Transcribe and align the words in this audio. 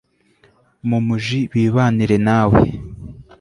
mumuji 0.89 1.39
bibanire 1.51 2.17
nawe… 2.27 2.63